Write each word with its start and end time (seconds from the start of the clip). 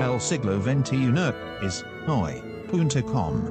El 0.00 0.20
siglo 0.20 0.60
XXI 0.60 1.14
es 1.62 1.84
hoy.com. 2.08 3.42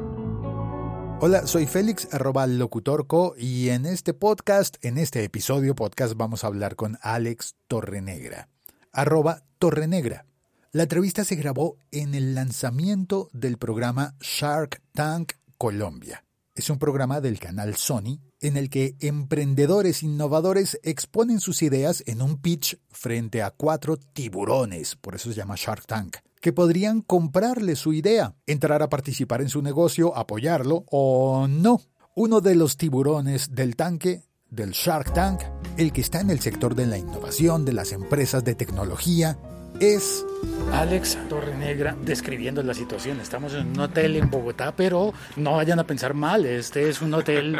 Hola, 1.21 1.47
soy 1.47 1.65
Félix, 1.65 2.13
arroba 2.13 2.47
locutorco, 2.47 3.33
y 3.37 3.69
en 3.69 3.85
este 3.85 4.13
podcast, 4.13 4.75
en 4.83 4.97
este 4.97 5.23
episodio 5.23 5.73
podcast, 5.73 6.15
vamos 6.17 6.43
a 6.43 6.47
hablar 6.47 6.75
con 6.75 6.97
Alex 7.01 7.55
Torrenegra, 7.67 8.49
arroba 8.91 9.43
Torrenegra. 9.57 10.25
La 10.73 10.83
entrevista 10.83 11.23
se 11.23 11.37
grabó 11.37 11.77
en 11.91 12.13
el 12.13 12.35
lanzamiento 12.35 13.29
del 13.31 13.57
programa 13.57 14.15
Shark 14.19 14.81
Tank 14.91 15.31
Colombia. 15.57 16.25
Es 16.55 16.69
un 16.69 16.77
programa 16.77 17.21
del 17.21 17.39
canal 17.39 17.77
Sony 17.77 18.19
en 18.45 18.57
el 18.57 18.69
que 18.69 18.95
emprendedores 18.99 20.03
innovadores 20.03 20.79
exponen 20.83 21.39
sus 21.39 21.63
ideas 21.63 22.03
en 22.05 22.21
un 22.21 22.37
pitch 22.37 22.77
frente 22.89 23.41
a 23.41 23.51
cuatro 23.51 23.97
tiburones, 23.97 24.95
por 24.95 25.15
eso 25.15 25.29
se 25.29 25.35
llama 25.35 25.55
Shark 25.57 25.85
Tank, 25.87 26.17
que 26.39 26.53
podrían 26.53 27.01
comprarle 27.01 27.75
su 27.75 27.93
idea, 27.93 28.35
entrar 28.45 28.83
a 28.83 28.89
participar 28.89 29.41
en 29.41 29.49
su 29.49 29.61
negocio, 29.61 30.15
apoyarlo 30.15 30.85
o 30.91 31.47
no. 31.47 31.81
Uno 32.13 32.39
de 32.39 32.55
los 32.55 32.77
tiburones 32.77 33.55
del 33.55 33.75
tanque, 33.75 34.21
del 34.49 34.71
Shark 34.71 35.13
Tank, 35.13 35.41
el 35.77 35.91
que 35.91 36.01
está 36.01 36.21
en 36.21 36.29
el 36.29 36.39
sector 36.39 36.75
de 36.75 36.85
la 36.85 36.97
innovación, 36.97 37.65
de 37.65 37.73
las 37.73 37.91
empresas 37.91 38.43
de 38.43 38.55
tecnología, 38.55 39.37
es 39.79 40.25
Alex 40.71 41.17
Torrenegra 41.27 41.97
describiendo 42.01 42.63
la 42.63 42.73
situación. 42.73 43.19
Estamos 43.19 43.53
en 43.53 43.67
un 43.67 43.79
hotel 43.79 44.15
en 44.15 44.29
Bogotá, 44.29 44.73
pero 44.75 45.13
no 45.35 45.55
vayan 45.55 45.79
a 45.79 45.87
pensar 45.87 46.13
mal. 46.13 46.45
Este 46.45 46.89
es 46.89 47.01
un 47.01 47.13
hotel 47.13 47.59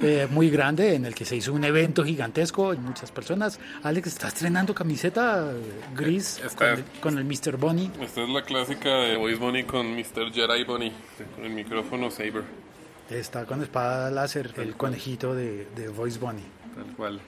eh, 0.00 0.26
muy 0.30 0.50
grande 0.50 0.94
en 0.94 1.06
el 1.06 1.14
que 1.14 1.24
se 1.24 1.36
hizo 1.36 1.52
un 1.52 1.64
evento 1.64 2.04
gigantesco 2.04 2.74
y 2.74 2.78
muchas 2.78 3.10
personas. 3.10 3.58
Alex 3.82 4.08
está 4.08 4.28
estrenando 4.28 4.74
camiseta 4.74 5.52
gris 5.94 6.40
con, 7.00 7.18
el, 7.18 7.24
Mr. 7.24 7.56
Bunny. 7.56 7.90
Esta 8.00 8.22
es 8.22 8.28
la 8.28 8.42
clásica 8.42 8.90
de 8.90 9.16
Voice 9.16 9.38
Bunny 9.38 9.64
con 9.64 9.94
Mr. 9.94 10.32
Jedi 10.32 10.64
Bunny, 10.64 10.92
con 11.34 11.44
el 11.44 11.52
micrófono 11.52 12.10
Saber. 12.10 12.44
Está 13.10 13.44
con 13.44 13.62
espada 13.62 14.10
láser, 14.10 14.50
el 14.56 14.76
conejito 14.76 15.34
de, 15.34 15.66
de 15.76 15.88
Voice 15.88 16.18
Bunny. 16.18 16.42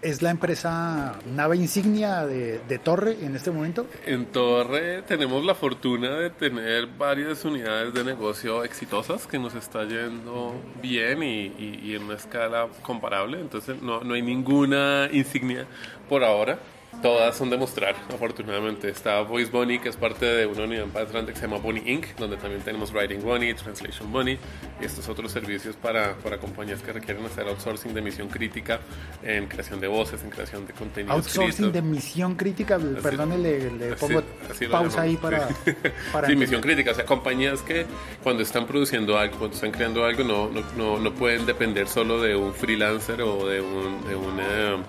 ¿Es 0.02 0.22
la 0.22 0.30
empresa 0.30 1.18
nave 1.34 1.56
insignia 1.56 2.24
de, 2.24 2.80
Torre 2.82 3.16
en 3.22 3.34
este 3.34 3.50
momento? 3.50 3.86
En 4.04 4.26
Torre 4.26 5.02
tenemos 5.02 5.44
la 5.44 5.54
fortuna 5.54 6.16
de 6.16 6.30
tener 6.30 6.86
varias 6.86 7.44
unidades 7.44 7.92
de 7.94 8.04
negocio 8.04 8.64
exitosas 8.64 9.26
que 9.26 9.38
nos 9.38 9.54
está 9.54 9.84
yendo 9.84 10.54
bien 10.80 11.22
y, 11.22 11.94
en 11.94 12.04
una 12.04 12.14
escala 12.14 12.68
comparable. 12.82 13.40
Entonces 13.40 13.80
no, 13.82 14.02
no 14.02 14.14
hay 14.14 14.22
ninguna 14.22 15.08
insignia 15.12 15.66
por 16.08 16.22
ahora 16.22 16.58
todas 17.02 17.36
son 17.36 17.50
de 17.50 17.56
mostrar, 17.56 17.94
afortunadamente. 18.12 18.88
Está 18.88 19.20
Voice 19.22 19.50
Bunny, 19.50 19.78
que 19.78 19.88
es 19.88 19.96
parte 19.96 20.26
de 20.26 20.46
una 20.46 20.64
unidad 20.64 20.86
más 20.86 21.10
grande 21.10 21.32
que 21.32 21.38
se 21.38 21.46
llama 21.46 21.58
Bunny 21.58 21.82
Inc., 21.86 22.16
donde 22.16 22.36
también 22.36 22.62
tenemos 22.62 22.92
Writing 22.92 23.22
Bunny, 23.22 23.54
Translation 23.54 24.10
Bunny 24.12 24.38
y 24.80 24.84
estos 24.84 25.08
otros 25.08 25.32
servicios 25.32 25.76
para, 25.76 26.14
para 26.16 26.38
compañías 26.38 26.82
que 26.82 26.92
requieren 26.92 27.24
hacer 27.26 27.46
outsourcing 27.48 27.94
de 27.94 28.02
misión 28.02 28.28
crítica 28.28 28.80
en 29.22 29.46
creación 29.46 29.80
de 29.80 29.88
voces, 29.88 30.22
en 30.22 30.30
creación 30.30 30.66
de 30.66 30.72
contenido. 30.72 31.14
Outsourcing 31.14 31.72
de 31.72 31.82
misión 31.82 32.34
crítica, 32.34 32.78
perdón, 33.02 33.42
le, 33.42 33.94
pongo 33.96 34.22
pausa 34.70 35.02
ahí 35.02 35.16
para, 35.16 35.48
para. 36.12 36.28
sí, 36.28 36.36
misión 36.36 36.60
crítica, 36.60 36.92
o 36.92 36.94
sea, 36.94 37.04
compañías 37.04 37.62
que 37.62 37.86
cuando 38.22 38.42
están 38.42 38.66
produciendo 38.66 39.18
algo, 39.18 39.38
cuando 39.38 39.54
están 39.54 39.70
creando 39.70 40.04
algo, 40.04 40.24
no, 40.24 40.48
no, 40.48 40.62
no, 40.76 40.98
no 40.98 41.14
pueden 41.14 41.46
depender 41.46 41.88
solo 41.88 42.20
de 42.20 42.36
un 42.36 42.54
freelancer 42.54 43.22
o 43.22 43.46
de, 43.46 43.60
un, 43.60 44.06
de 44.08 44.16
una 44.16 44.84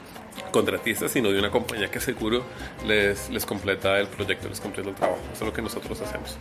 contratistas, 0.52 1.11
sino 1.11 1.31
de 1.31 1.39
una 1.39 1.52
compañía 1.52 1.89
que 1.89 1.99
seguro 1.99 2.43
les, 2.85 3.30
les 3.30 3.45
completa 3.45 3.99
el 3.99 4.07
proyecto, 4.07 4.49
les 4.49 4.59
completa 4.59 4.89
el 4.89 4.95
trabajo. 4.95 5.19
Eso 5.33 5.43
es 5.43 5.49
lo 5.49 5.53
que 5.53 5.61
nosotros 5.61 5.99
hacemos. 6.02 6.37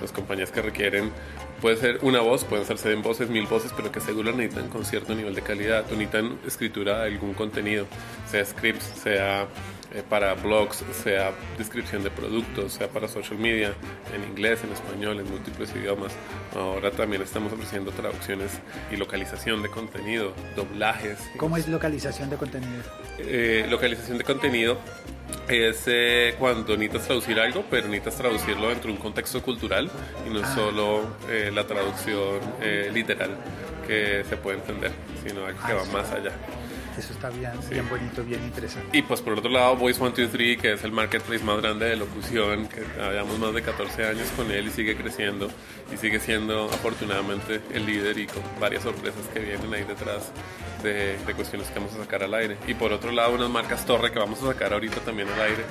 Las 0.00 0.12
compañías 0.12 0.50
que 0.50 0.60
requieren, 0.60 1.10
puede 1.60 1.76
ser 1.76 1.98
una 2.02 2.20
voz, 2.20 2.44
pueden 2.44 2.66
ser 2.66 2.78
100 2.78 3.02
voces, 3.02 3.30
mil 3.30 3.46
voces, 3.46 3.72
pero 3.74 3.90
que 3.90 4.00
seguro 4.00 4.32
necesitan 4.32 4.68
con 4.68 4.84
cierto 4.84 5.14
nivel 5.14 5.34
de 5.34 5.42
calidad, 5.42 5.84
necesitan 5.90 6.38
escritura 6.46 7.00
de 7.00 7.14
algún 7.14 7.34
contenido, 7.34 7.86
sea 8.30 8.44
scripts, 8.44 8.84
sea 9.02 9.46
eh, 9.96 10.02
para 10.06 10.34
blogs, 10.34 10.84
sea 11.02 11.32
descripción 11.56 12.02
de 12.02 12.10
productos, 12.10 12.74
sea 12.74 12.88
para 12.88 13.08
social 13.08 13.38
media, 13.38 13.72
en 14.14 14.24
inglés, 14.24 14.60
en 14.62 14.70
español, 14.72 15.18
en 15.20 15.30
múltiples 15.30 15.74
idiomas. 15.74 16.12
Ahora 16.54 16.90
también 16.90 17.22
estamos 17.22 17.50
ofreciendo 17.50 17.92
traducciones 17.92 18.50
y 18.90 18.96
localización 18.96 19.62
de 19.62 19.70
contenido, 19.70 20.34
doblajes. 20.54 21.18
¿Cómo 21.38 21.56
es 21.56 21.66
localización 21.66 22.28
de 22.28 22.36
contenido? 22.36 22.82
Eh, 23.18 23.66
localización 23.70 24.18
de 24.18 24.24
contenido 24.24 24.76
es 25.48 25.84
eh, 25.86 26.34
cuando 26.38 26.76
necesitas 26.76 27.06
traducir 27.06 27.40
algo, 27.40 27.64
pero 27.70 27.88
necesitas 27.88 28.16
traducirlo 28.16 28.68
dentro 28.68 28.88
de 28.88 28.96
un 28.96 29.02
contexto 29.02 29.40
cultural 29.40 29.90
y 30.26 30.30
no 30.30 30.40
ah. 30.44 30.54
solo 30.54 31.16
la 31.54 31.66
traducción 31.66 32.40
literal 32.92 33.30
que 33.86 34.24
se 34.28 34.36
puede 34.36 34.58
entender, 34.58 34.92
sino 35.26 35.46
algo 35.46 35.66
que 35.66 35.72
va 35.72 35.84
más 35.86 36.10
allá. 36.10 36.32
Eso 36.98 37.12
está 37.12 37.28
bien, 37.30 37.52
bien 37.70 37.88
bonito, 37.88 38.24
bien 38.24 38.42
interesante. 38.42 38.96
Y 38.96 39.02
pues 39.02 39.20
por 39.20 39.34
otro 39.34 39.50
lado, 39.50 39.76
Voice 39.76 39.98
123, 39.98 40.60
que 40.60 40.72
es 40.72 40.84
el 40.84 40.92
marketplace 40.92 41.44
más 41.44 41.60
grande 41.60 41.86
de 41.86 41.96
locución, 41.96 42.68
que 42.68 42.84
habíamos 43.00 43.38
más 43.38 43.52
de 43.52 43.62
14 43.62 44.06
años 44.06 44.28
con 44.36 44.50
él 44.50 44.68
y 44.68 44.70
sigue 44.70 44.96
creciendo 44.96 45.48
y 45.92 45.96
sigue 45.96 46.18
siendo 46.20 46.64
afortunadamente 46.64 47.60
el 47.72 47.86
líder 47.86 48.18
y 48.18 48.26
con 48.26 48.42
varias 48.60 48.82
sorpresas 48.82 49.26
que 49.32 49.40
vienen 49.40 49.72
ahí 49.74 49.84
detrás 49.84 50.32
de, 50.82 51.16
cuestiones 51.34 51.68
que 51.68 51.78
vamos 51.78 51.94
a 51.94 51.98
sacar 51.98 52.22
al 52.22 52.34
aire. 52.34 52.56
Y 52.66 52.74
por 52.74 52.92
otro 52.92 53.12
lado, 53.12 53.34
unas 53.34 53.50
marcas 53.50 53.84
Torre 53.84 54.10
que 54.10 54.18
vamos 54.18 54.42
a 54.42 54.46
sacar 54.46 54.72
ahorita 54.72 55.00
también 55.00 55.28
al 55.28 55.40
aire, 55.40 55.64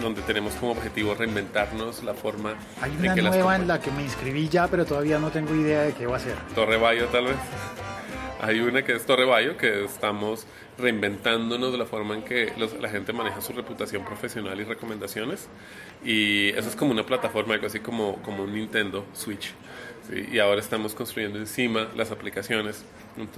donde 0.00 0.22
tenemos 0.22 0.54
como 0.54 0.72
objetivo 0.72 1.14
reinventarnos 1.14 2.02
la 2.04 2.14
forma 2.14 2.54
Hay 2.80 2.96
una 2.98 3.14
nueva 3.14 3.56
en 3.56 3.66
la 3.66 3.80
que 3.80 3.90
me 3.90 4.02
inscribí 4.02 4.48
ya, 4.48 4.68
pero 4.68 4.84
todavía 4.84 5.18
no 5.18 5.30
tengo 5.30 5.54
idea 5.54 5.82
de 5.82 5.92
qué 5.92 6.06
va 6.06 6.16
a 6.16 6.20
ser. 6.20 6.36
Torre 6.54 6.76
Bayo 6.76 7.06
tal 7.06 7.26
vez. 7.26 7.36
Hay 8.42 8.58
una 8.58 8.82
que 8.82 8.92
es 8.92 9.06
Torre 9.06 9.24
Bayo, 9.24 9.56
que 9.56 9.84
estamos 9.84 10.48
reinventándonos 10.76 11.70
de 11.70 11.78
la 11.78 11.86
forma 11.86 12.16
en 12.16 12.24
que 12.24 12.52
la 12.80 12.88
gente 12.88 13.12
maneja 13.12 13.40
su 13.40 13.52
reputación 13.52 14.04
profesional 14.04 14.60
y 14.60 14.64
recomendaciones. 14.64 15.48
Y 16.04 16.48
eso 16.48 16.68
es 16.68 16.74
como 16.74 16.90
una 16.90 17.06
plataforma, 17.06 17.54
algo 17.54 17.68
así 17.68 17.78
como, 17.78 18.20
como 18.22 18.42
un 18.42 18.52
Nintendo 18.52 19.06
Switch. 19.12 19.54
Y 20.14 20.38
ahora 20.38 20.60
estamos 20.60 20.94
construyendo 20.94 21.38
encima 21.38 21.88
las 21.96 22.10
aplicaciones. 22.10 22.84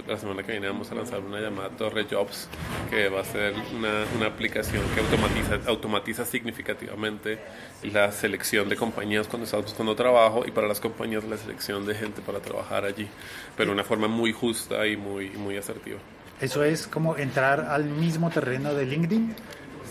La 0.07 0.17
semana 0.17 0.43
que 0.43 0.51
viene 0.51 0.67
vamos 0.67 0.91
a 0.91 0.95
lanzar 0.95 1.19
una 1.19 1.39
llamada 1.39 1.69
Torre 1.69 2.05
Jobs, 2.09 2.49
que 2.89 3.09
va 3.09 3.21
a 3.21 3.23
ser 3.25 3.53
una, 3.75 4.05
una 4.15 4.27
aplicación 4.27 4.83
que 4.93 5.01
automatiza, 5.01 5.69
automatiza 5.69 6.25
significativamente 6.25 7.39
la 7.83 8.11
selección 8.11 8.67
de 8.67 8.75
compañías 8.75 9.27
cuando 9.27 9.45
estás 9.45 9.63
buscando 9.63 9.95
trabajo 9.95 10.43
y 10.45 10.51
para 10.51 10.67
las 10.67 10.79
compañías 10.79 11.23
la 11.23 11.37
selección 11.37 11.85
de 11.85 11.95
gente 11.95 12.21
para 12.21 12.39
trabajar 12.39 12.85
allí, 12.85 13.07
pero 13.55 13.69
de 13.69 13.73
una 13.73 13.83
forma 13.83 14.07
muy 14.07 14.33
justa 14.33 14.85
y 14.87 14.97
muy, 14.97 15.29
muy 15.31 15.57
asertiva. 15.57 15.99
¿Eso 16.41 16.63
es 16.63 16.87
como 16.87 17.15
entrar 17.15 17.61
al 17.61 17.85
mismo 17.85 18.29
terreno 18.29 18.73
de 18.73 18.85
LinkedIn? 18.85 19.35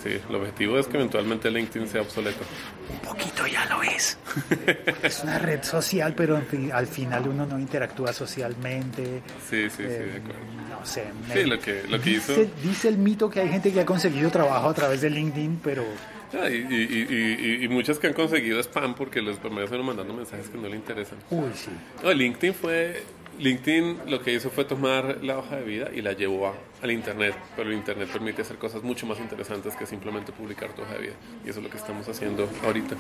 Sí, 0.03 0.19
el 0.29 0.35
objetivo 0.35 0.79
es 0.79 0.87
que 0.87 0.97
eventualmente 0.97 1.51
LinkedIn 1.51 1.89
sea 1.89 2.03
obsoleto. 2.03 2.45
Un 2.91 2.99
poquito 2.99 3.47
ya 3.47 3.65
lo 3.67 3.83
es. 3.83 4.19
es 5.03 5.23
una 5.23 5.39
red 5.39 5.63
social, 5.63 6.15
pero 6.15 6.41
al 6.73 6.87
final 6.87 7.29
uno 7.29 7.47
no 7.47 7.59
interactúa 7.59 8.13
socialmente. 8.13 9.23
Sí, 9.49 9.71
sí, 9.71 9.77
sí, 9.77 9.83
de 9.83 10.17
eh, 10.17 10.23
acuerdo. 10.23 10.41
No 10.71 10.87
sé. 10.87 11.05
Sí, 11.33 11.45
lo 11.45 11.59
que, 11.59 11.83
lo 11.89 12.01
que 12.01 12.11
dice, 12.11 12.33
hizo... 12.43 12.51
Dice 12.63 12.89
el 12.89 12.99
mito 12.99 13.31
que 13.31 13.41
hay 13.41 13.49
gente 13.49 13.73
que 13.73 13.81
ha 13.81 13.87
conseguido 13.87 14.31
trabajo 14.31 14.69
a 14.69 14.75
través 14.75 15.01
de 15.01 15.11
LinkedIn, 15.11 15.61
pero... 15.63 15.85
Ah, 16.33 16.51
y, 16.51 16.57
y, 16.57 17.65
y, 17.65 17.69
muchas 17.69 18.01
que 18.01 18.09
han 18.09 18.13
conseguido 18.13 18.59
spam 18.59 18.97
porque 18.97 19.23
los 19.23 19.39
fueron 19.39 19.87
mandando 19.87 20.13
mensajes 20.15 20.49
que 20.49 20.59
no 20.59 20.69
le 20.69 20.75
interesan. 20.75 21.17
Uy, 21.31 21.51
sí. 21.55 21.71
No, 22.03 22.13
LinkedIn 22.13 22.55
fue 22.55 23.05
LinkedIn 23.39 23.99
lo 24.09 24.21
que 24.21 24.35
hizo 24.35 24.51
fue 24.51 24.65
tomar 24.65 25.19
la 25.23 25.39
hoja 25.39 25.57
de 25.57 25.65
vida 25.65 25.91
y 25.95 26.03
la 26.03 26.13
llevó 26.13 26.55
al 26.85 26.91
Internet, 26.91 27.35
pero 27.57 27.71
el 27.71 27.77
Internet 27.77 28.11
permite 28.13 28.43
hacer 28.43 28.59
cosas 28.59 28.83
mucho 28.83 29.07
más 29.07 29.19
interesantes 29.19 29.75
que 29.75 29.87
simplemente 29.87 30.33
publicar 30.33 30.73
tu 30.75 30.83
hoja 30.83 30.95
de 30.95 31.01
vida. 31.01 31.15
Y 31.45 31.49
eso 31.49 31.59
es 31.59 31.65
lo 31.65 31.71
que 31.71 31.79
estamos 31.79 32.07
haciendo 32.09 32.49
ahorita. 32.63 32.95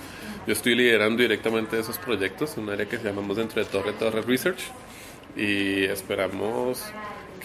Yo 0.47 0.53
estoy 0.53 0.75
liderando 0.75 1.23
directamente 1.23 1.79
esos 1.79 1.99
proyectos, 1.99 2.57
un 2.57 2.71
área 2.71 2.87
que 2.87 2.97
llamamos 2.97 3.37
dentro 3.37 3.63
de 3.63 3.69
Torre 3.71 3.93
Torre 3.93 4.23
Research, 4.23 4.63
y 5.37 5.85
esperamos 5.85 6.83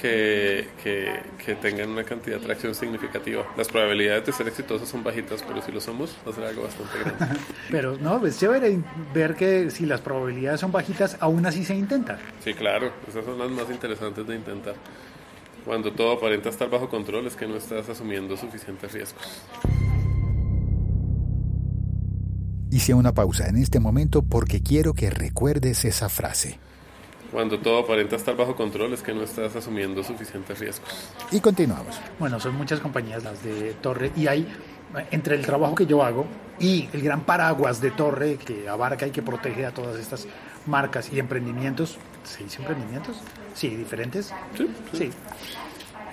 que, 0.02 0.68
que, 0.82 1.56
tengan 1.56 1.90
una 1.90 2.06
cantidad 2.06 2.38
de 2.38 2.44
atracción 2.44 2.74
significativa. 2.74 3.46
Las 3.58 3.68
probabilidades 3.68 4.28
de 4.28 4.32
ser 4.32 4.48
exitosos 4.48 4.88
son 4.88 5.04
bajitas, 5.04 5.44
pero 5.46 5.62
si 5.62 5.74
lo 5.74 5.82
somos, 5.82 6.16
va 6.26 6.32
a 6.32 6.36
ser 6.36 6.46
algo 6.46 6.64
bastante 6.64 7.00
grande. 7.00 7.40
pero 7.70 7.98
no, 7.98 8.26
es 8.26 8.40
chévere 8.40 8.80
ver 9.14 9.36
que 9.36 9.70
si 9.72 9.86
las 9.86 10.00
probabilidades 10.00 10.62
son 10.62 10.72
bajitas, 10.72 11.18
aún 11.20 11.46
así 11.46 11.66
se 11.66 11.76
intenta. 11.76 12.18
Sí, 12.42 12.54
claro, 12.54 12.94
esas 13.10 13.26
son 13.26 13.38
las 13.38 13.50
más 13.50 13.70
interesantes 13.70 14.26
de 14.26 14.36
intentar. 14.36 14.76
Cuando 15.66 15.92
todo 15.92 16.14
aparenta 16.14 16.50
estar 16.50 16.70
bajo 16.70 16.90
control 16.90 17.28
es 17.28 17.36
que 17.36 17.48
no 17.48 17.56
estás 17.56 17.90
asumiendo 17.90 18.38
suficientes 18.38 18.92
riesgos. 18.92 19.44
Hice 22.72 22.94
una 22.94 23.14
pausa 23.14 23.48
en 23.48 23.58
este 23.58 23.80
momento 23.80 24.22
porque 24.22 24.62
quiero 24.62 24.94
que 24.94 25.10
recuerdes 25.10 25.86
esa 25.86 26.08
frase. 26.08 26.60
Cuando 27.32 27.60
todo 27.60 27.80
aparenta 27.80 28.16
estar 28.16 28.36
bajo 28.36 28.56
control 28.56 28.94
es 28.94 29.02
que 29.02 29.14
no 29.14 29.22
estás 29.22 29.56
asumiendo 29.56 30.04
suficientes 30.04 30.60
riesgos. 30.60 30.90
Y 31.32 31.40
continuamos. 31.40 32.00
Bueno, 32.18 32.40
son 32.40 32.56
muchas 32.56 32.80
compañías 32.80 33.24
las 33.24 33.44
de 33.44 33.74
Torre 33.82 34.12
y 34.16 34.28
hay 34.28 34.48
entre 35.12 35.36
el 35.36 35.46
trabajo 35.46 35.76
que 35.76 35.86
yo 35.86 36.04
hago 36.04 36.26
y 36.60 36.90
el 36.94 37.02
gran 37.02 37.22
paraguas 37.22 37.82
de 37.82 37.92
Torre 37.92 38.38
que 38.38 38.68
abarca 38.68 39.06
y 39.06 39.12
que 39.12 39.22
protege 39.22 39.66
a 39.66 39.74
todas 39.74 40.00
estas 40.00 40.28
marcas 40.66 41.12
y 41.14 41.20
emprendimientos. 41.20 41.98
¿Se 42.24 42.44
dice 42.44 42.62
emprendimientos? 42.62 43.18
Sí, 43.54 43.69
diferentes. 43.69 44.33
Sí, 44.56 44.68
Sí. 44.94 45.12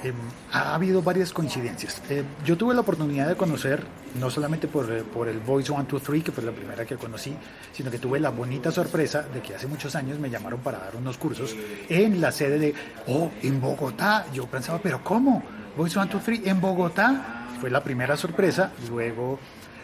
Eh, 0.04 0.12
ha 0.52 0.74
habido 0.74 1.02
varias 1.02 1.32
coincidencias. 1.32 2.02
Eh, 2.10 2.22
yo 2.44 2.56
tuve 2.56 2.74
la 2.74 2.82
oportunidad 2.82 3.28
de 3.28 3.34
conocer, 3.34 3.82
no 4.20 4.28
solamente 4.30 4.68
por, 4.68 4.92
eh, 4.92 5.02
por 5.02 5.26
el 5.26 5.38
Voice 5.40 5.68
123, 5.68 6.22
que 6.22 6.32
fue 6.32 6.44
la 6.44 6.52
primera 6.52 6.84
que 6.84 6.96
conocí, 6.96 7.34
sino 7.72 7.90
que 7.90 7.98
tuve 7.98 8.20
la 8.20 8.30
bonita 8.30 8.70
sorpresa 8.70 9.22
de 9.22 9.40
que 9.40 9.54
hace 9.54 9.66
muchos 9.66 9.94
años 9.96 10.18
me 10.18 10.28
llamaron 10.28 10.60
para 10.60 10.78
dar 10.78 10.96
unos 10.96 11.16
cursos 11.16 11.56
en 11.88 12.20
la 12.20 12.30
sede 12.30 12.58
de, 12.58 12.74
oh, 13.06 13.30
en 13.42 13.60
Bogotá. 13.60 14.26
Yo 14.34 14.46
pensaba, 14.46 14.78
pero 14.82 15.02
¿cómo? 15.02 15.42
Voice 15.76 15.94
123 15.94 16.46
en 16.46 16.60
Bogotá. 16.60 17.46
Fue 17.60 17.70
la 17.70 17.82
primera 17.82 18.16
sorpresa. 18.18 18.72
Luego 18.90 19.38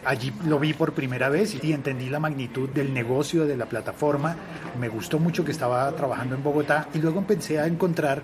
allí 0.05 0.33
lo 0.47 0.59
vi 0.59 0.73
por 0.73 0.93
primera 0.93 1.29
vez 1.29 1.57
y 1.63 1.73
entendí 1.73 2.09
la 2.09 2.21
magnitud 2.21 2.69
del 2.69 2.93
negocio 2.93 3.47
de 3.47 3.57
la 3.57 3.67
plataforma. 3.67 4.37
Me 4.79 4.89
gustó 4.89 5.19
mucho 5.19 5.45
que 5.45 5.53
estaba 5.53 5.91
trabajando 5.93 6.35
en 6.35 6.43
Bogotá 6.43 6.89
y 6.95 6.99
luego 6.99 7.19
empecé 7.19 7.59
a 7.59 7.67
encontrar 7.67 8.23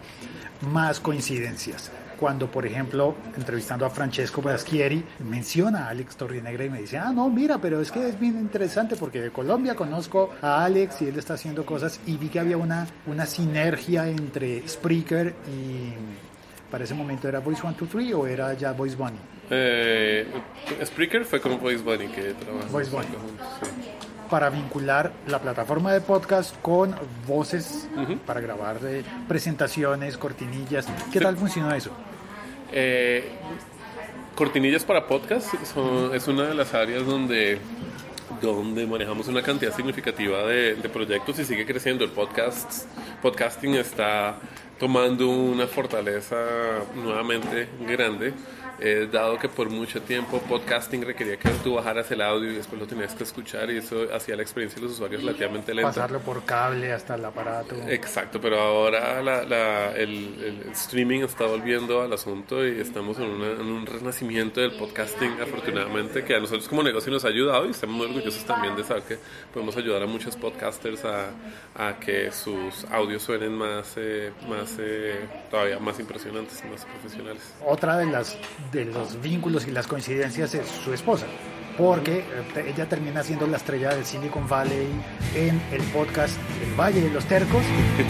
más 0.72 1.00
coincidencias. 1.00 1.90
Cuando, 2.18 2.50
por 2.50 2.66
ejemplo, 2.66 3.14
entrevistando 3.36 3.86
a 3.86 3.90
Francesco 3.90 4.42
Braschieri, 4.42 5.04
menciona 5.20 5.86
a 5.86 5.90
Alex 5.90 6.16
Torrinegra 6.16 6.64
y 6.64 6.70
me 6.70 6.80
dice, 6.80 6.98
ah, 6.98 7.12
no, 7.12 7.28
mira, 7.28 7.58
pero 7.58 7.80
es 7.80 7.92
que 7.92 8.08
es 8.08 8.18
bien 8.18 8.36
interesante 8.40 8.96
porque 8.96 9.20
de 9.20 9.30
Colombia 9.30 9.76
conozco 9.76 10.30
a 10.42 10.64
Alex 10.64 11.02
y 11.02 11.06
él 11.06 11.18
está 11.18 11.34
haciendo 11.34 11.64
cosas 11.64 12.00
y 12.06 12.16
vi 12.16 12.28
que 12.28 12.40
había 12.40 12.56
una, 12.56 12.88
una 13.06 13.24
sinergia 13.24 14.08
entre 14.08 14.66
Spreaker 14.66 15.32
y 15.46 15.92
para 16.72 16.82
ese 16.82 16.94
momento 16.94 17.28
era 17.28 17.38
Voice 17.38 17.60
123 17.60 18.14
o 18.14 18.26
era 18.26 18.52
ya 18.54 18.72
Voice 18.72 18.96
Bunny. 18.96 19.37
Eh, 19.50 20.26
Spreaker 20.84 21.24
fue 21.24 21.40
como 21.40 21.58
Voice 21.58 21.82
Bunny 21.82 22.08
que 22.08 22.34
trabajamos 22.34 22.70
Voice 22.72 22.90
Bunny. 22.90 23.06
sí. 23.06 23.88
para 24.30 24.50
vincular 24.50 25.10
la 25.26 25.38
plataforma 25.40 25.92
de 25.92 26.02
podcast 26.02 26.54
con 26.60 26.94
voces 27.26 27.88
para 28.26 28.40
grabar 28.40 28.78
eh, 28.84 29.02
presentaciones, 29.26 30.18
cortinillas. 30.18 30.86
¿Qué 31.12 31.18
tal 31.20 31.36
funcionó 31.38 31.74
eso? 31.74 31.90
Eh, 32.72 33.24
cortinillas 34.34 34.84
para 34.84 35.06
podcast 35.06 35.48
son- 35.64 36.14
es 36.14 36.28
una 36.28 36.44
de 36.44 36.54
las 36.54 36.74
áreas 36.74 37.06
donde, 37.06 37.58
donde 38.42 38.86
manejamos 38.86 39.28
una 39.28 39.42
cantidad 39.42 39.74
significativa 39.74 40.42
de, 40.44 40.74
de 40.74 40.88
proyectos 40.90 41.38
y 41.38 41.44
sigue 41.46 41.64
creciendo. 41.64 42.04
El 42.04 42.10
podcast, 42.10 42.84
podcasting 43.22 43.76
está 43.76 44.36
tomando 44.78 45.26
una 45.28 45.66
fortaleza 45.66 46.36
nuevamente 46.94 47.66
grande. 47.88 48.34
Eh, 48.80 49.08
dado 49.10 49.38
que 49.38 49.48
por 49.48 49.70
mucho 49.70 50.00
tiempo 50.02 50.40
podcasting 50.48 51.02
requería 51.04 51.36
que 51.38 51.48
tú 51.64 51.74
bajaras 51.74 52.10
el 52.10 52.20
audio 52.22 52.52
y 52.52 52.54
después 52.56 52.80
lo 52.80 52.86
tenías 52.86 53.14
que 53.14 53.24
escuchar 53.24 53.70
y 53.70 53.78
eso 53.78 54.06
hacía 54.14 54.36
la 54.36 54.42
experiencia 54.42 54.76
de 54.80 54.82
los 54.86 54.92
usuarios 54.94 55.22
relativamente 55.22 55.74
lenta. 55.74 55.90
Pasarlo 55.90 56.20
por 56.20 56.44
cable 56.44 56.92
hasta 56.92 57.14
el 57.16 57.24
aparato. 57.24 57.74
Exacto, 57.88 58.40
pero 58.40 58.60
ahora 58.60 59.22
la- 59.22 59.42
la- 59.44 59.92
el, 59.96 60.62
el 60.64 60.72
streaming 60.72 61.20
está 61.22 61.46
volviendo 61.46 62.02
al 62.02 62.12
asunto 62.12 62.66
y 62.66 62.80
estamos 62.80 63.18
en, 63.18 63.24
una- 63.30 63.52
en 63.52 63.66
un 63.66 63.86
renacimiento 63.86 64.60
del 64.60 64.72
podcasting, 64.72 65.40
afortunadamente, 65.40 66.24
que 66.24 66.34
a 66.36 66.40
nosotros 66.40 66.68
como 66.68 66.82
negocio 66.82 67.12
nos 67.12 67.24
ha 67.24 67.28
ayudado 67.28 67.66
y 67.66 67.70
estamos 67.70 67.96
muy 67.96 68.06
orgullosos 68.06 68.44
también 68.44 68.76
de 68.76 68.84
saber 68.84 69.02
que 69.04 69.18
podemos 69.52 69.76
ayudar 69.76 70.02
a 70.02 70.06
muchos 70.06 70.36
podcasters 70.36 71.04
a, 71.04 71.30
a 71.76 71.98
que 71.98 72.30
sus 72.32 72.84
audios 72.90 73.22
suenen 73.22 73.52
más, 73.52 73.94
eh, 73.96 74.32
más 74.48 74.76
eh, 74.78 75.16
todavía 75.50 75.78
más 75.78 75.98
impresionantes, 76.00 76.62
más 76.70 76.84
profesionales. 76.84 77.42
Otra 77.66 77.96
de 77.98 78.06
las 78.06 78.36
de 78.72 78.84
los 78.84 79.20
vínculos 79.22 79.66
y 79.66 79.70
las 79.70 79.86
coincidencias 79.86 80.54
es 80.54 80.66
su 80.66 80.92
esposa, 80.92 81.26
porque 81.76 82.18
eh, 82.18 82.72
ella 82.74 82.88
termina 82.88 83.22
siendo 83.22 83.46
la 83.46 83.56
estrella 83.56 83.94
del 83.94 84.04
Silicon 84.04 84.48
Valley 84.48 84.86
en 85.34 85.60
el 85.72 85.82
podcast 85.92 86.36
El 86.62 86.78
Valle 86.78 87.00
de 87.00 87.10
los 87.10 87.24
Tercos. 87.24 87.62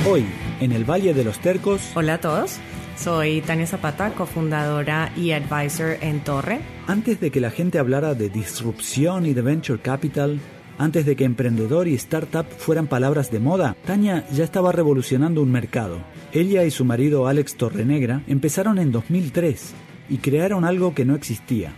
Hoy, 0.08 0.26
en 0.60 0.72
el 0.72 0.84
Valle 0.84 1.14
de 1.14 1.24
los 1.24 1.38
Tercos, 1.38 1.92
Hola 1.94 2.14
a 2.14 2.20
todos, 2.20 2.58
soy 2.96 3.40
Tania 3.42 3.66
Zapata, 3.66 4.10
cofundadora 4.12 5.12
y 5.16 5.32
advisor 5.32 5.96
en 6.00 6.20
Torre. 6.20 6.60
antes 6.86 7.20
de 7.20 7.30
que 7.30 7.40
la 7.40 7.50
gente 7.50 7.78
hablara 7.78 8.14
de 8.14 8.28
disrupción 8.28 9.26
y 9.26 9.34
de 9.34 9.42
venture 9.42 9.80
capital, 9.80 10.40
antes 10.78 11.06
de 11.06 11.16
que 11.16 11.24
emprendedor 11.24 11.88
y 11.88 11.94
startup 11.94 12.46
fueran 12.56 12.86
palabras 12.86 13.30
de 13.30 13.40
moda, 13.40 13.76
Tania 13.84 14.26
ya 14.30 14.44
estaba 14.44 14.70
revolucionando 14.72 15.42
un 15.42 15.50
mercado. 15.50 15.98
Ella 16.32 16.64
y 16.64 16.70
su 16.70 16.84
marido 16.84 17.26
Alex 17.26 17.56
Torrenegra 17.56 18.22
empezaron 18.28 18.78
en 18.78 18.92
2003 18.92 19.74
y 20.08 20.18
crearon 20.18 20.64
algo 20.64 20.94
que 20.94 21.04
no 21.04 21.14
existía, 21.14 21.72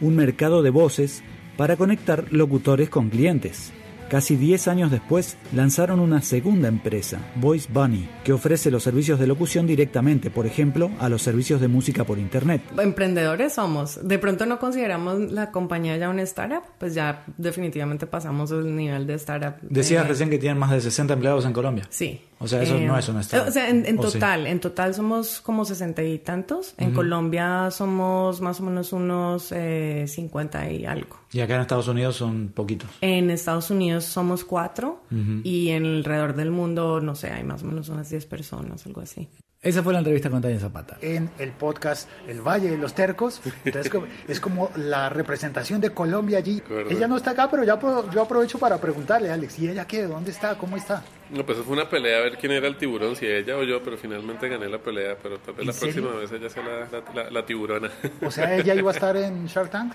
un 0.00 0.16
mercado 0.16 0.62
de 0.62 0.70
voces 0.70 1.22
para 1.56 1.76
conectar 1.76 2.24
locutores 2.30 2.88
con 2.88 3.10
clientes. 3.10 3.72
Casi 4.10 4.34
10 4.34 4.66
años 4.66 4.90
después 4.90 5.36
lanzaron 5.54 6.00
una 6.00 6.20
segunda 6.20 6.66
empresa, 6.66 7.18
Voice 7.36 7.68
Bunny, 7.72 8.08
que 8.24 8.32
ofrece 8.32 8.68
los 8.70 8.82
servicios 8.82 9.20
de 9.20 9.28
locución 9.28 9.68
directamente, 9.68 10.30
por 10.30 10.46
ejemplo, 10.46 10.90
a 10.98 11.08
los 11.08 11.22
servicios 11.22 11.60
de 11.60 11.68
música 11.68 12.02
por 12.02 12.18
Internet. 12.18 12.60
Emprendedores 12.76 13.52
somos. 13.52 14.00
De 14.06 14.18
pronto 14.18 14.46
no 14.46 14.58
consideramos 14.58 15.30
la 15.30 15.52
compañía 15.52 15.96
ya 15.96 16.08
una 16.08 16.22
startup, 16.22 16.62
pues 16.78 16.92
ya 16.94 17.22
definitivamente 17.36 18.08
pasamos 18.08 18.50
el 18.50 18.74
nivel 18.74 19.06
de 19.06 19.14
startup. 19.14 19.54
Decías 19.62 20.04
Eh, 20.04 20.08
recién 20.08 20.28
que 20.28 20.38
tienen 20.38 20.58
más 20.58 20.72
de 20.72 20.80
60 20.80 21.14
empleados 21.14 21.44
en 21.44 21.52
Colombia. 21.52 21.86
Sí. 21.88 22.20
O 22.42 22.48
sea, 22.48 22.62
eso 22.62 22.76
Eh, 22.76 22.86
no 22.86 22.98
es 22.98 23.06
una 23.08 23.20
startup. 23.20 23.48
O 23.50 23.52
sea, 23.52 23.68
en, 23.68 23.84
en 23.86 23.98
¿O 23.98 24.02
sí? 24.04 24.14
total, 24.14 24.46
en 24.46 24.60
total 24.60 24.94
somos 24.94 25.40
como 25.42 25.64
sesenta 25.66 26.02
y 26.02 26.18
tantos. 26.18 26.74
En 26.78 26.92
Colombia 26.92 27.70
somos 27.70 28.40
más 28.40 28.58
o 28.60 28.64
menos 28.64 28.92
unos 28.94 29.52
eh, 29.52 30.06
50 30.08 30.70
y 30.72 30.86
algo. 30.86 31.18
Y 31.32 31.40
acá 31.40 31.54
en 31.56 31.60
Estados 31.60 31.86
Unidos 31.86 32.16
son 32.16 32.48
poquitos. 32.48 32.88
En 33.02 33.30
Estados 33.30 33.70
Unidos 33.70 33.99
somos 34.04 34.44
cuatro 34.44 35.02
y 35.44 35.68
en 35.70 35.84
alrededor 35.84 36.34
del 36.34 36.50
mundo, 36.50 37.00
no 37.00 37.14
sé, 37.14 37.30
hay 37.30 37.44
más 37.44 37.62
o 37.62 37.66
menos 37.66 37.88
unas 37.88 38.10
10 38.10 38.26
personas, 38.26 38.86
algo 38.86 39.00
así. 39.00 39.28
Esa 39.62 39.82
fue 39.82 39.92
la 39.92 39.98
entrevista 39.98 40.30
con 40.30 40.40
Tania 40.40 40.58
Zapata. 40.58 40.96
en 41.02 41.28
el 41.38 41.50
podcast 41.52 42.08
El 42.26 42.40
Valle 42.40 42.70
de 42.70 42.78
los 42.78 42.94
Tercos. 42.94 43.42
Entonces, 43.62 43.92
es 44.26 44.40
como 44.40 44.70
la 44.74 45.10
representación 45.10 45.82
de 45.82 45.90
Colombia 45.90 46.38
allí. 46.38 46.62
Acuerdo. 46.64 46.88
Ella 46.90 47.06
no 47.06 47.18
está 47.18 47.32
acá, 47.32 47.50
pero 47.50 47.62
ya 47.62 47.78
pro- 47.78 48.10
yo 48.10 48.22
aprovecho 48.22 48.58
para 48.58 48.78
preguntarle, 48.80 49.30
Alex, 49.30 49.58
¿y 49.58 49.68
ella 49.68 49.86
qué? 49.86 50.04
¿Dónde 50.04 50.30
está? 50.30 50.56
¿Cómo 50.56 50.78
está? 50.78 51.04
No, 51.28 51.44
pues 51.44 51.58
fue 51.58 51.74
una 51.74 51.86
pelea 51.90 52.20
a 52.20 52.22
ver 52.22 52.38
quién 52.38 52.52
era 52.52 52.66
el 52.68 52.78
tiburón, 52.78 53.14
si 53.16 53.26
ella 53.26 53.54
o 53.58 53.62
yo, 53.62 53.82
pero 53.82 53.98
finalmente 53.98 54.48
gané 54.48 54.66
la 54.66 54.78
pelea, 54.78 55.18
pero 55.22 55.36
tal 55.40 55.52
vez 55.52 55.60
¿En 55.60 55.66
la 55.66 55.72
serio? 55.74 55.94
próxima 56.08 56.20
vez 56.22 56.32
ella 56.32 56.48
sea 56.48 56.62
la, 56.64 56.98
la- 56.98 57.24
la- 57.24 57.30
la 57.30 57.44
tiburona. 57.44 57.90
O 58.22 58.30
sea, 58.30 58.56
ella 58.56 58.74
iba 58.74 58.90
a 58.90 58.94
estar 58.94 59.14
en 59.18 59.44
Shark 59.46 59.70
Tank. 59.70 59.92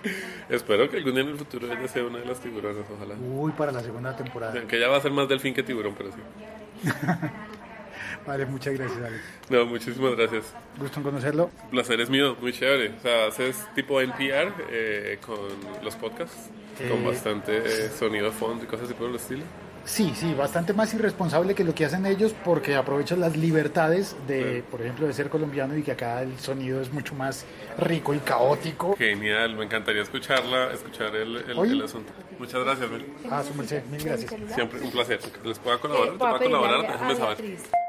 Espero 0.48 0.88
que 0.91 0.98
algún 0.98 1.13
día 1.15 1.24
en 1.24 1.29
el 1.29 1.38
futuro 1.38 1.65
ella 1.65 1.88
sea 1.88 2.03
una 2.03 2.19
de 2.19 2.25
las 2.27 2.39
tiburonas, 2.39 2.86
ojalá. 2.95 3.15
Uy, 3.15 3.51
para 3.53 3.72
la 3.72 3.79
segunda 3.81 4.15
temporada. 4.15 4.53
Aunque 4.60 4.77
ella 4.77 4.89
va 4.89 4.98
a 4.98 5.01
ser 5.01 5.10
más 5.12 5.27
delfín 5.27 5.55
que 5.55 5.63
tiburón, 5.63 5.95
pero 5.98 6.12
sí. 6.12 6.19
Vale, 8.25 8.46
muchas 8.46 8.74
gracias, 8.74 8.98
Alex. 9.03 9.22
No, 9.50 9.65
muchísimas 9.65 10.15
gracias. 10.15 10.53
Gusto 10.79 11.00
en 11.00 11.03
conocerlo. 11.03 11.50
El 11.65 11.70
placer 11.70 12.01
es 12.01 12.10
mío, 12.10 12.36
muy 12.41 12.51
chévere. 12.53 12.94
O 12.98 13.01
sea, 13.01 13.27
haces 13.27 13.55
tipo 13.75 14.01
NPR 14.01 14.51
eh, 14.72 15.20
con 15.25 15.38
los 15.84 15.96
podcasts, 15.96 16.50
con 16.77 17.01
Eh, 17.01 17.05
bastante 17.05 17.58
eh, 17.58 17.89
sonido 17.89 18.25
de 18.25 18.32
fondo 18.32 18.63
y 18.63 18.67
cosas 18.67 18.86
así 18.86 18.94
por 18.96 19.10
el 19.10 19.15
estilo. 19.15 19.44
Sí, 19.86 20.12
sí, 20.15 20.34
bastante 20.34 20.74
más 20.74 20.91
irresponsable 20.96 21.53
que 21.53 21.63
lo 21.63 21.75
que 21.75 21.86
hacen 21.86 22.08
ellos 22.08 22.34
porque 22.44 22.74
aprovechan 22.75 23.20
las 23.20 23.38
libertades 23.38 24.15
de, 24.27 24.63
por 24.72 24.82
ejemplo, 24.82 25.05
de 25.05 25.13
ser 25.13 25.29
colombiano 25.29 25.77
y 25.77 25.84
que 25.84 25.91
acá 25.91 26.24
el 26.24 26.39
sonido 26.39 26.82
es 26.82 26.91
mucho 26.91 27.13
más 27.13 27.46
rico 27.77 28.15
y 28.15 28.17
caótico. 28.17 28.96
Genial, 28.98 29.55
me 29.55 29.65
encantaría 29.65 30.01
escucharla, 30.01 30.72
escuchar 30.74 31.15
el, 31.15 31.36
el, 31.36 31.60
el 31.60 31.82
asunto. 31.84 32.12
Muchas 32.39 32.63
gracias, 32.63 32.89
Mel. 32.89 33.05
Ah, 33.29 33.44
su 33.44 33.53
merced, 33.53 33.84
mil 33.91 34.03
gracias. 34.03 34.34
Siempre 34.55 34.82
un 34.82 34.89
placer. 34.89 35.20
¿Les 35.44 35.60
puedo 35.60 35.79
colaborar? 35.79 36.13
¿Te 36.13 36.17
puedo 36.17 36.39
colaborar? 36.39 36.82
Déjame 36.91 37.15
saber. 37.15 37.85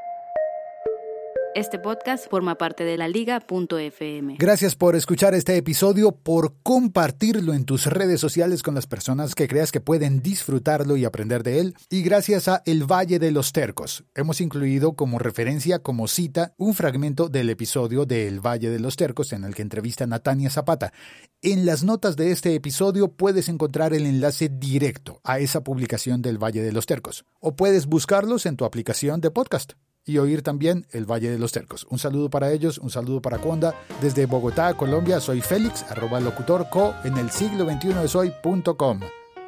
Este 1.57 1.79
podcast 1.79 2.29
forma 2.29 2.53
parte 2.53 2.83
de 2.83 2.97
la 2.97 3.07
liga.fm. 3.07 4.35
Gracias 4.37 4.75
por 4.75 4.95
escuchar 4.95 5.33
este 5.33 5.57
episodio, 5.57 6.11
por 6.11 6.53
compartirlo 6.61 7.55
en 7.55 7.65
tus 7.65 7.87
redes 7.87 8.21
sociales 8.21 8.61
con 8.61 8.75
las 8.75 8.85
personas 8.85 9.33
que 9.33 9.47
creas 9.47 9.71
que 9.71 9.81
pueden 9.81 10.21
disfrutarlo 10.21 10.97
y 10.97 11.03
aprender 11.03 11.41
de 11.41 11.59
él. 11.59 11.75
Y 11.89 12.03
gracias 12.03 12.47
a 12.47 12.61
El 12.67 12.83
Valle 12.83 13.17
de 13.17 13.31
los 13.31 13.53
Tercos. 13.53 14.03
Hemos 14.13 14.39
incluido 14.39 14.93
como 14.93 15.17
referencia, 15.17 15.79
como 15.79 16.07
cita, 16.07 16.53
un 16.57 16.75
fragmento 16.75 17.27
del 17.27 17.49
episodio 17.49 18.05
de 18.05 18.27
El 18.27 18.39
Valle 18.39 18.69
de 18.69 18.79
los 18.79 18.95
Tercos 18.95 19.33
en 19.33 19.43
el 19.43 19.55
que 19.55 19.63
entrevista 19.63 20.03
a 20.03 20.07
Natania 20.07 20.51
Zapata. 20.51 20.93
En 21.41 21.65
las 21.65 21.83
notas 21.83 22.17
de 22.17 22.29
este 22.29 22.53
episodio 22.53 23.07
puedes 23.07 23.49
encontrar 23.49 23.95
el 23.95 24.05
enlace 24.05 24.47
directo 24.47 25.21
a 25.23 25.39
esa 25.39 25.63
publicación 25.63 26.21
del 26.21 26.37
Valle 26.37 26.61
de 26.61 26.71
los 26.71 26.85
Tercos. 26.85 27.25
O 27.39 27.55
puedes 27.55 27.87
buscarlos 27.87 28.45
en 28.45 28.57
tu 28.57 28.63
aplicación 28.63 29.21
de 29.21 29.31
podcast 29.31 29.73
y 30.07 30.17
oír 30.17 30.41
también 30.41 30.87
el 30.91 31.05
Valle 31.05 31.29
de 31.29 31.37
los 31.37 31.51
Tercos. 31.51 31.85
Un 31.89 31.99
saludo 31.99 32.29
para 32.29 32.51
ellos, 32.51 32.79
un 32.79 32.89
saludo 32.89 33.21
para 33.21 33.37
Conda. 33.37 33.75
Desde 34.01 34.25
Bogotá, 34.25 34.73
Colombia, 34.75 35.19
soy 35.19 35.41
Félix, 35.41 35.83
arroba 35.89 36.19
locutor 36.19 36.67
co 36.71 36.95
en 37.03 37.17
el 37.17 37.29
siglo 37.29 37.65
21 37.65 38.01
de 38.01 38.07
soy.com 38.07 39.01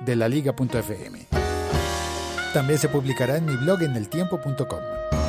de 0.05 0.15
la 0.15 0.27
liga.fm. 0.27 1.27
También 2.53 2.79
se 2.79 2.89
publicará 2.89 3.37
en 3.37 3.45
mi 3.45 3.55
blog 3.55 3.81
en 3.83 3.95
eltiempo.com. 3.95 5.28